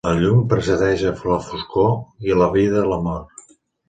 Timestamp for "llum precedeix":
0.21-1.03